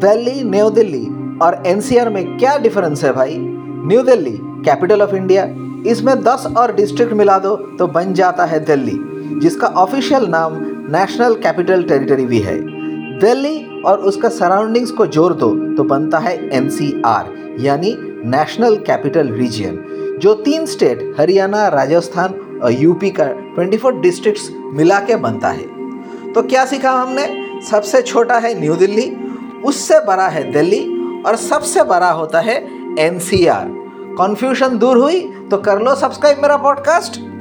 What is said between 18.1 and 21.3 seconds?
national capital region जो तीन state